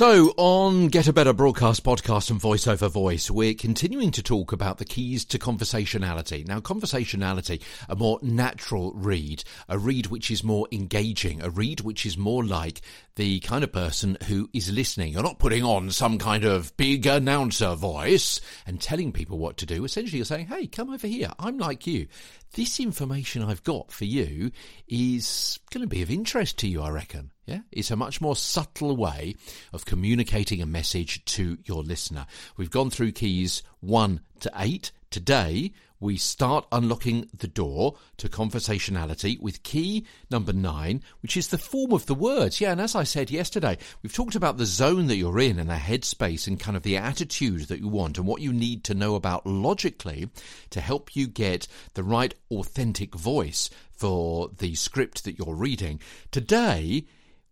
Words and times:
So, 0.00 0.32
on 0.38 0.88
Get 0.88 1.08
a 1.08 1.12
Better 1.12 1.34
Broadcast 1.34 1.84
podcast 1.84 2.30
and 2.30 2.40
Voice 2.40 2.66
Over 2.66 2.88
Voice, 2.88 3.30
we're 3.30 3.52
continuing 3.52 4.10
to 4.12 4.22
talk 4.22 4.50
about 4.50 4.78
the 4.78 4.86
keys 4.86 5.26
to 5.26 5.38
conversationality. 5.38 6.42
Now, 6.48 6.60
conversationality, 6.60 7.60
a 7.86 7.94
more 7.94 8.18
natural 8.22 8.94
read, 8.94 9.44
a 9.68 9.78
read 9.78 10.06
which 10.06 10.30
is 10.30 10.42
more 10.42 10.66
engaging, 10.72 11.42
a 11.42 11.50
read 11.50 11.82
which 11.82 12.06
is 12.06 12.16
more 12.16 12.42
like 12.42 12.80
the 13.16 13.40
kind 13.40 13.62
of 13.62 13.72
person 13.72 14.16
who 14.26 14.48
is 14.54 14.72
listening. 14.72 15.12
You're 15.12 15.22
not 15.22 15.38
putting 15.38 15.64
on 15.64 15.90
some 15.90 16.16
kind 16.16 16.44
of 16.44 16.74
big 16.78 17.04
announcer 17.04 17.74
voice 17.74 18.40
and 18.66 18.80
telling 18.80 19.12
people 19.12 19.36
what 19.36 19.58
to 19.58 19.66
do. 19.66 19.84
Essentially, 19.84 20.16
you're 20.16 20.24
saying, 20.24 20.46
hey, 20.46 20.66
come 20.66 20.88
over 20.88 21.06
here. 21.06 21.30
I'm 21.38 21.58
like 21.58 21.86
you. 21.86 22.06
This 22.54 22.80
information 22.80 23.42
I've 23.42 23.62
got 23.62 23.92
for 23.92 24.06
you 24.06 24.50
is 24.88 25.60
going 25.70 25.82
to 25.82 25.86
be 25.86 26.00
of 26.00 26.10
interest 26.10 26.58
to 26.60 26.68
you, 26.68 26.80
I 26.80 26.88
reckon. 26.88 27.32
Yeah, 27.46 27.60
it's 27.72 27.90
a 27.90 27.96
much 27.96 28.20
more 28.20 28.36
subtle 28.36 28.96
way 28.96 29.34
of 29.72 29.84
communicating 29.90 30.62
a 30.62 30.66
message 30.66 31.24
to 31.24 31.58
your 31.64 31.82
listener. 31.82 32.24
We've 32.56 32.70
gone 32.70 32.90
through 32.90 33.10
keys 33.10 33.64
one 33.80 34.20
to 34.38 34.48
eight. 34.56 34.92
Today, 35.10 35.72
we 35.98 36.16
start 36.16 36.64
unlocking 36.70 37.28
the 37.36 37.48
door 37.48 37.96
to 38.18 38.28
conversationality 38.28 39.40
with 39.40 39.64
key 39.64 40.06
number 40.30 40.52
nine, 40.52 41.02
which 41.22 41.36
is 41.36 41.48
the 41.48 41.58
form 41.58 41.92
of 41.92 42.06
the 42.06 42.14
words. 42.14 42.60
Yeah, 42.60 42.70
and 42.70 42.80
as 42.80 42.94
I 42.94 43.02
said 43.02 43.32
yesterday, 43.32 43.78
we've 44.00 44.14
talked 44.14 44.36
about 44.36 44.58
the 44.58 44.64
zone 44.64 45.08
that 45.08 45.16
you're 45.16 45.40
in 45.40 45.58
and 45.58 45.68
the 45.68 45.74
headspace 45.74 46.46
and 46.46 46.60
kind 46.60 46.76
of 46.76 46.84
the 46.84 46.96
attitude 46.96 47.62
that 47.62 47.80
you 47.80 47.88
want 47.88 48.16
and 48.16 48.28
what 48.28 48.40
you 48.40 48.52
need 48.52 48.84
to 48.84 48.94
know 48.94 49.16
about 49.16 49.44
logically 49.44 50.30
to 50.70 50.80
help 50.80 51.16
you 51.16 51.26
get 51.26 51.66
the 51.94 52.04
right 52.04 52.32
authentic 52.52 53.16
voice 53.16 53.70
for 53.90 54.50
the 54.58 54.76
script 54.76 55.24
that 55.24 55.36
you're 55.36 55.56
reading. 55.56 56.00
Today, 56.30 57.06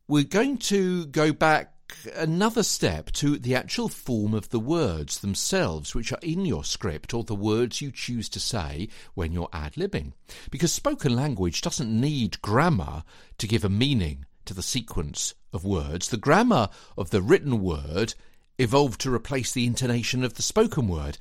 we're 0.06 0.22
going 0.22 0.58
to 0.58 1.06
go 1.06 1.32
back 1.32 1.72
another 2.14 2.62
step 2.62 3.10
to 3.12 3.38
the 3.38 3.54
actual 3.54 3.88
form 3.88 4.34
of 4.34 4.50
the 4.50 4.60
words 4.60 5.20
themselves, 5.20 5.94
which 5.94 6.12
are 6.12 6.18
in 6.22 6.44
your 6.44 6.64
script, 6.64 7.14
or 7.14 7.24
the 7.24 7.34
words 7.34 7.80
you 7.80 7.90
choose 7.90 8.28
to 8.30 8.40
say 8.40 8.88
when 9.14 9.32
you're 9.32 9.48
ad 9.52 9.74
libbing. 9.74 10.12
Because 10.50 10.72
spoken 10.72 11.14
language 11.14 11.60
doesn't 11.60 12.00
need 12.00 12.40
grammar 12.42 13.04
to 13.38 13.48
give 13.48 13.64
a 13.64 13.68
meaning 13.68 14.26
to 14.44 14.54
the 14.54 14.62
sequence 14.62 15.34
of 15.52 15.64
words. 15.64 16.08
The 16.08 16.16
grammar 16.16 16.68
of 16.96 17.10
the 17.10 17.22
written 17.22 17.62
word 17.62 18.14
evolved 18.58 19.00
to 19.02 19.14
replace 19.14 19.52
the 19.52 19.66
intonation 19.66 20.24
of 20.24 20.34
the 20.34 20.42
spoken 20.42 20.88
word. 20.88 21.18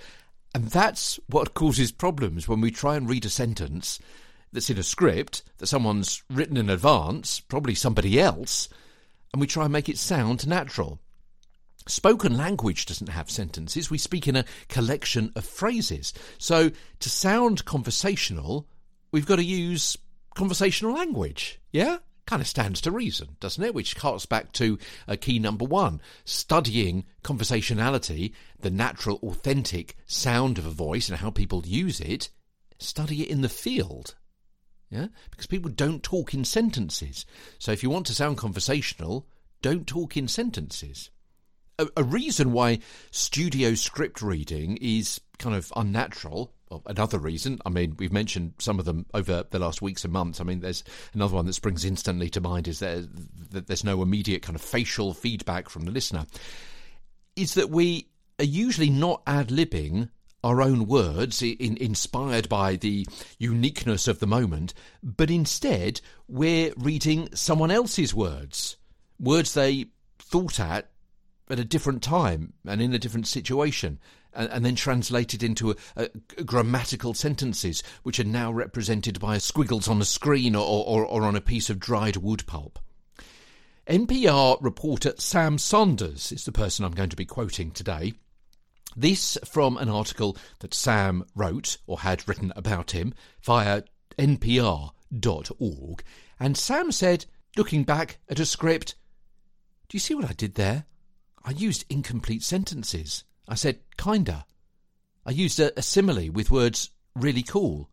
And 0.56 0.70
that's 0.70 1.20
what 1.28 1.54
causes 1.54 1.92
problems 1.92 2.48
when 2.48 2.62
we 2.62 2.72
try 2.72 2.96
and 2.96 3.10
read 3.10 3.26
a 3.26 3.30
sentence 3.30 4.00
that's 4.52 4.70
in 4.70 4.78
a 4.78 4.84
script 4.84 5.44
that 5.58 5.68
someone's 5.68 6.24
written 6.30 6.58
in 6.58 6.70
advance, 6.70 7.40
probably 7.40 7.76
somebody 7.76 8.20
else, 8.20 8.70
and 9.38 9.42
we 9.42 9.46
try 9.46 9.66
and 9.66 9.74
make 9.74 9.88
it 9.88 10.00
sound 10.00 10.48
natural. 10.48 11.00
Spoken 11.88 12.36
language 12.36 12.88
doesn't 12.88 13.10
have 13.10 13.30
sentences. 13.30 13.92
We 13.92 14.00
speak 14.00 14.28
in 14.28 14.36
a 14.36 14.46
collection 14.68 15.32
of 15.36 15.46
phrases. 15.46 16.12
So 16.40 16.72
to 17.02 17.10
sound 17.12 17.64
conversational, 17.64 18.68
we've 19.12 19.28
got 19.28 19.36
to 19.36 19.44
use 19.44 19.96
conversational 20.34 20.92
language. 20.96 21.62
Yeah? 21.72 21.98
Kind 22.26 22.42
of 22.42 22.48
stands 22.48 22.82
to 22.82 22.92
reason, 22.92 23.38
doesn't 23.40 23.64
it? 23.64 23.76
Which 23.76 23.94
harks 23.94 24.26
back 24.26 24.54
to 24.54 24.80
uh, 25.08 25.18
key 25.22 25.38
number 25.38 25.66
one 25.66 26.02
studying 26.26 27.06
conversationality, 27.24 28.34
the 28.60 28.72
natural, 28.72 29.20
authentic 29.22 29.98
sound 30.08 30.58
of 30.58 30.66
a 30.66 30.72
voice 30.72 31.10
and 31.10 31.20
how 31.20 31.30
people 31.30 31.62
use 31.64 32.00
it. 32.00 32.30
Study 32.80 33.22
it 33.22 33.30
in 33.30 33.42
the 33.42 33.50
field. 33.50 34.16
Yeah? 34.90 35.08
Because 35.30 35.48
people 35.48 35.72
don't 35.72 36.04
talk 36.04 36.34
in 36.34 36.46
sentences. 36.46 37.26
So 37.60 37.72
if 37.72 37.84
you 37.84 37.90
want 37.90 38.06
to 38.08 38.16
sound 38.16 38.38
conversational, 38.38 39.28
don't 39.62 39.88
talk 39.88 40.16
in 40.16 40.28
sentences. 40.28 41.10
A, 41.80 41.88
a 41.98 42.04
reason 42.04 42.54
why 42.54 42.80
studio 43.12 43.74
script 43.76 44.22
reading 44.22 44.78
is 44.78 45.20
kind 45.38 45.56
of 45.56 45.72
unnatural 45.76 46.54
well, 46.70 46.84
another 46.86 47.18
reason, 47.18 47.60
I 47.66 47.70
mean, 47.70 47.96
we've 47.98 48.12
mentioned 48.12 48.54
some 48.60 48.78
of 48.78 48.86
them 48.86 49.06
over 49.14 49.46
the 49.50 49.60
last 49.60 49.82
weeks 49.82 50.04
and 50.04 50.12
months. 50.12 50.42
I 50.42 50.44
mean, 50.44 50.60
there's 50.60 50.84
another 51.14 51.36
one 51.36 51.46
that 51.46 51.54
springs 51.54 51.86
instantly 51.86 52.30
to 52.32 52.42
mind 52.42 52.68
is 52.68 52.80
there, 52.80 53.06
that 53.52 53.68
there's 53.68 53.86
no 53.86 54.02
immediate 54.02 54.42
kind 54.42 54.56
of 54.56 54.62
facial 54.62 55.14
feedback 55.14 55.70
from 55.70 55.86
the 55.86 55.92
listener. 55.92 56.26
Is 57.38 57.54
that 57.54 57.70
we 57.70 58.10
are 58.40 58.46
usually 58.46 58.90
not 58.90 59.22
ad 59.26 59.48
libbing 59.48 60.10
our 60.48 60.62
own 60.62 60.88
words, 60.88 61.42
in, 61.42 61.78
inspired 61.78 62.48
by 62.48 62.76
the 62.76 63.06
uniqueness 63.38 64.08
of 64.08 64.20
the 64.20 64.28
moment, 64.28 64.74
but 65.04 65.30
instead 65.30 66.00
we're 66.28 66.74
reading 66.78 67.28
someone 67.34 67.72
else's 67.72 68.14
words, 68.14 68.78
words 69.20 69.54
they 69.54 69.86
thought 70.20 70.60
at 70.60 70.90
at 71.50 71.60
a 71.60 71.66
different 71.66 72.02
time 72.02 72.54
and 72.66 72.82
in 72.82 72.94
a 72.94 73.00
different 73.00 73.28
situation, 73.28 74.00
and, 74.34 74.50
and 74.52 74.66
then 74.66 74.76
translated 74.76 75.44
into 75.44 75.72
a, 75.72 75.76
a, 75.96 76.44
grammatical 76.44 77.14
sentences, 77.14 77.84
which 78.04 78.20
are 78.20 78.26
now 78.26 78.52
represented 78.52 79.20
by 79.20 79.38
squiggles 79.38 79.88
on 79.88 80.02
a 80.02 80.06
screen 80.06 80.56
or, 80.56 80.66
or, 80.66 81.06
or 81.06 81.24
on 81.24 81.36
a 81.36 81.42
piece 81.42 81.70
of 81.70 81.80
dried 81.80 82.18
wood 82.18 82.46
pulp. 82.48 82.80
NPR 83.88 84.58
reporter 84.62 85.14
Sam 85.18 85.58
Sanders 85.58 86.32
is 86.32 86.44
the 86.44 86.52
person 86.52 86.84
I'm 86.84 86.92
going 86.92 87.10
to 87.10 87.16
be 87.16 87.26
quoting 87.26 87.72
today. 87.72 88.14
This 89.00 89.38
from 89.46 89.78
an 89.78 89.90
article 89.90 90.36
that 90.60 90.74
Sam 90.74 91.24
wrote 91.36 91.78
or 91.86 92.00
had 92.00 92.28
written 92.28 92.52
about 92.56 92.92
him 92.92 93.14
via 93.44 93.84
npr.org. 94.18 96.04
And 96.40 96.58
Sam 96.58 96.92
said, 96.92 97.26
looking 97.56 97.84
back 97.84 98.18
at 98.28 98.40
a 98.40 98.46
script, 98.46 98.96
Do 99.88 99.96
you 99.96 100.00
see 100.00 100.16
what 100.16 100.28
I 100.28 100.34
did 100.34 100.56
there? 100.56 100.86
I 101.46 101.52
used 101.52 101.86
incomplete 101.92 102.42
sentences. 102.42 103.24
I 103.48 103.54
said, 103.54 103.80
kinda. 103.98 104.48
I 105.28 105.32
used 105.32 105.60
a, 105.60 105.78
a 105.78 105.84
simile 105.84 106.32
with 106.32 106.50
words 106.50 106.90
really 107.16 107.44
cool. 107.44 107.92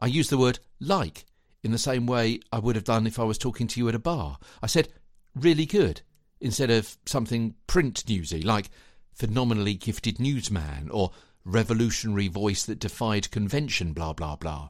I 0.00 0.06
used 0.06 0.30
the 0.30 0.38
word 0.38 0.58
like 0.80 1.26
in 1.62 1.70
the 1.70 1.78
same 1.78 2.06
way 2.06 2.40
I 2.50 2.60
would 2.60 2.76
have 2.76 2.84
done 2.84 3.06
if 3.06 3.18
I 3.18 3.24
was 3.24 3.36
talking 3.36 3.66
to 3.66 3.80
you 3.80 3.90
at 3.90 3.94
a 3.94 3.98
bar. 3.98 4.38
I 4.62 4.68
said, 4.68 4.88
really 5.34 5.66
good, 5.66 6.00
instead 6.40 6.70
of 6.70 6.96
something 7.04 7.56
print 7.66 8.08
newsy 8.08 8.40
like 8.40 8.70
phenomenally 9.16 9.74
gifted 9.74 10.20
newsman 10.20 10.90
or 10.90 11.10
revolutionary 11.44 12.28
voice 12.28 12.64
that 12.66 12.78
defied 12.78 13.30
convention, 13.30 13.92
blah, 13.92 14.12
blah, 14.12 14.36
blah. 14.36 14.68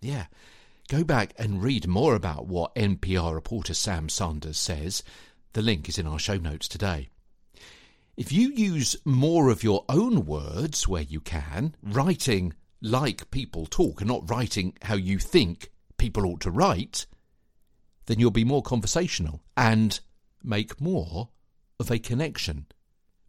Yeah. 0.00 0.26
Go 0.88 1.04
back 1.04 1.34
and 1.38 1.62
read 1.62 1.86
more 1.86 2.14
about 2.14 2.46
what 2.46 2.74
NPR 2.74 3.34
reporter 3.34 3.74
Sam 3.74 4.08
Sanders 4.08 4.58
says. 4.58 5.02
The 5.52 5.62
link 5.62 5.88
is 5.88 5.98
in 5.98 6.06
our 6.06 6.18
show 6.18 6.36
notes 6.36 6.68
today. 6.68 7.10
If 8.16 8.32
you 8.32 8.50
use 8.50 8.96
more 9.04 9.50
of 9.50 9.64
your 9.64 9.84
own 9.88 10.26
words 10.26 10.86
where 10.86 11.02
you 11.02 11.20
can, 11.20 11.74
writing 11.82 12.54
like 12.82 13.30
people 13.30 13.66
talk 13.66 14.00
and 14.00 14.08
not 14.08 14.28
writing 14.30 14.74
how 14.82 14.94
you 14.94 15.18
think 15.18 15.70
people 15.96 16.26
ought 16.26 16.40
to 16.42 16.50
write, 16.50 17.06
then 18.06 18.18
you'll 18.18 18.30
be 18.30 18.44
more 18.44 18.62
conversational 18.62 19.40
and 19.56 20.00
make 20.42 20.80
more 20.80 21.30
of 21.78 21.90
a 21.90 21.98
connection 21.98 22.66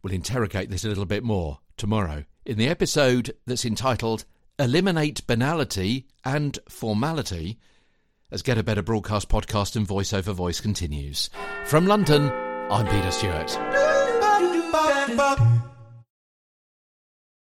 We'll 0.04 0.14
interrogate 0.14 0.70
this 0.70 0.84
a 0.84 0.88
little 0.88 1.06
bit 1.06 1.24
more 1.24 1.60
tomorrow 1.78 2.26
in 2.46 2.58
the 2.58 2.68
episode 2.68 3.34
that's 3.46 3.66
entitled 3.66 4.26
Eliminate 4.58 5.26
Banality 5.28 6.08
and 6.26 6.58
Formality 6.68 7.60
as 8.32 8.42
Get 8.42 8.58
a 8.58 8.64
Better 8.64 8.82
Broadcast 8.82 9.30
podcast 9.30 9.76
and 9.76 9.86
Voice 9.86 10.14
Over 10.14 10.34
Voice 10.34 10.60
continues. 10.60 11.30
From 11.66 11.86
London, 11.86 12.32
I'm 12.70 12.88
Peter 12.88 13.12
Stewart. 13.12 13.58